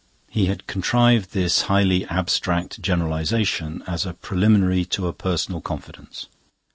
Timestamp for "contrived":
0.65-1.31